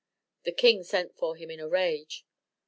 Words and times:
The 0.45 0.51
king 0.51 0.81
sent 0.83 1.15
for 1.15 1.35
him 1.35 1.51
in 1.51 1.59
a 1.59 1.67
rage. 1.69 2.25